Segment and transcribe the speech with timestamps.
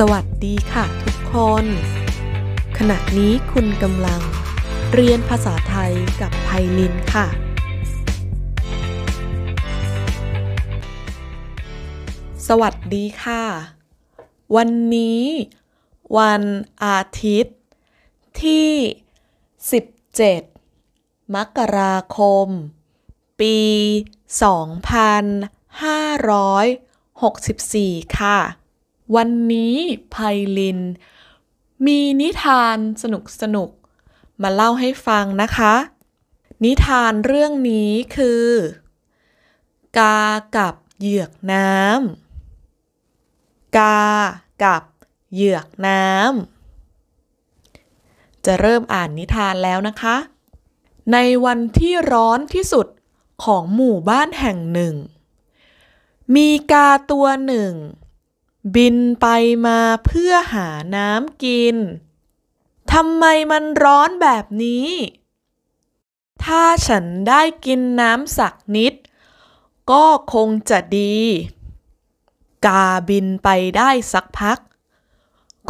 [0.00, 1.64] สวัสดีค่ะทุกคน
[2.78, 4.20] ขณะนี้คุณกำลัง
[4.92, 7.26] เรียนภาษาไทยกับไพลินค่ะ
[12.48, 13.44] สวัสดีค่ะ
[14.56, 15.24] วันนี้
[16.18, 16.42] วัน
[16.84, 17.58] อาทิตย์
[18.42, 18.70] ที่
[20.40, 22.46] 17 มกราคม
[23.40, 23.58] ปี
[27.22, 28.63] 2564 ค่ะ
[29.14, 29.76] วันนี้
[30.10, 30.16] ไพ
[30.58, 30.80] ลิน
[31.86, 35.74] มีนิทานสนุกสนุกๆมาเล่าให้ฟังนะคะ
[36.64, 38.46] นิทานเรื่องนี้คือ
[39.98, 40.20] กา
[40.56, 44.04] กับเหยือกน้ำกา
[44.62, 44.84] กับ
[45.32, 50.16] เหยือกน้ำจะเริ่มอ่านนิทานแล้วนะคะ
[51.12, 52.86] ในวันที่ร้อนที่สุด
[53.44, 54.94] ของหมู่บ้านแห่งหนึ่ง
[56.36, 57.72] มีกาตัวหนึ่ง
[58.74, 59.26] บินไป
[59.66, 61.76] มาเพื่อหาน้ำกิน
[62.92, 64.88] ทำไมมันร้อนแบบนี้
[66.44, 68.94] ถ้าฉันได้กินน้ำสักนิด
[69.90, 71.18] ก็คงจะดี
[72.66, 74.58] กาบินไปได้สักพัก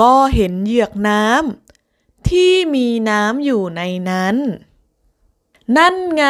[0.01, 4.36] ก็เห็นเหยือกน้ำที่มีน้ำอยู่ในนั้น
[5.77, 6.27] นั่นไง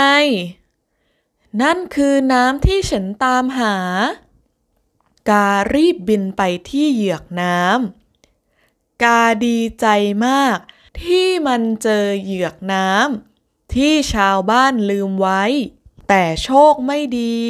[1.62, 3.76] นั่นคือน้ำที่ฉันตามหา
[5.30, 9.86] การีบบินไปที่เหยือกน้ำกาดีใจ
[10.26, 10.58] มาก
[11.02, 15.42] ที่มันเจอเหยือกน้ำที่ชาวบ้านลืมไว้
[16.08, 17.42] แต่โชคไม่ดี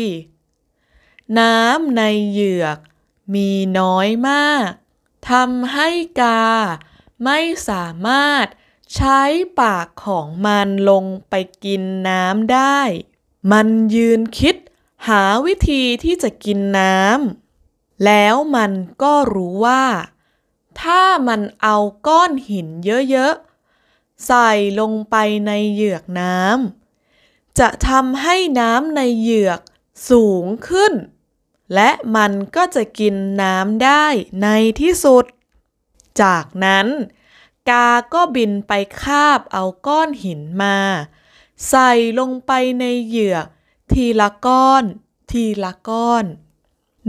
[1.39, 2.79] น้ำในเหยือก
[3.35, 4.69] มีน้อยมาก
[5.31, 5.89] ทำให้
[6.21, 6.45] กา
[7.25, 8.47] ไม่สามารถ
[8.95, 9.21] ใช้
[9.61, 12.81] ปากของมันลงไปกินน้ำได้
[13.53, 14.57] มันยืนคิด
[15.09, 17.44] หาวิธีที่จะกินน้ำ
[18.05, 19.85] แล้วมันก็รู้ว่า
[20.83, 22.69] ถ้ามันเอาก้อนหิน
[23.11, 29.61] เยอะๆ ใส่ลงไปในเหยือกน้ำจะทำให้น้ำในเหยือก
[30.11, 30.93] สูงขึ้น
[31.75, 34.07] และมันก็จะกินน้ำได้
[34.43, 34.49] ใน
[34.81, 35.25] ที่สุด
[36.23, 36.87] จากนั้น
[37.71, 40.79] กาก็บินไปคาบเอาก้อนหินมา
[41.69, 43.47] ใส่ลงไปในเหยือก
[43.93, 44.85] ทีละก้อน
[45.31, 46.25] ทีละก้อน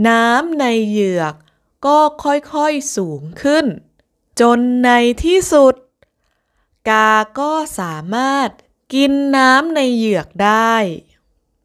[0.08, 1.34] น้ำในเหยือก
[1.86, 3.64] ก็ค่อยๆสูงขึ้น
[4.40, 4.90] จนใน
[5.24, 5.74] ที่สุด
[6.88, 8.48] กาก็สามารถ
[8.94, 10.74] กินน้ำในเหยือกได้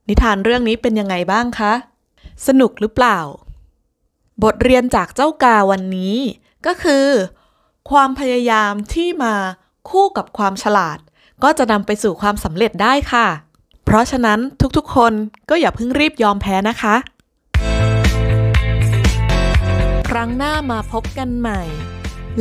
[0.07, 1.73] นิทานเรื่องนี้เป็นยังไงบ้างคะ
[2.47, 3.19] สนุกหรือเปล่า
[4.43, 6.17] บทเรียนจากเจ้ากาวันนี้
[6.65, 7.07] ก็คือ
[7.89, 9.35] ความพยายามที่มา
[9.89, 10.97] คู่กับความฉลาด
[11.43, 13.27] ก็จะนำไปสู่ความสำเร็จได้ค่ะ
[13.85, 14.39] เพราะฉะนั้น
[14.77, 15.13] ทุกๆ คน
[15.49, 16.95] ก็อย่าเพิ่งรีบยอมแพ้นะคะ
[20.16, 21.61] ครั้งหน้ามาพบกันใหม่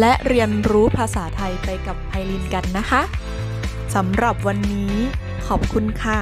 [0.01, 3.03] และเรียนรู้ภาษาไทยไปกับไพลินกันนะคะ
[3.95, 4.95] สำหรับวันนี้
[5.47, 6.19] ขอบคุณค่ะ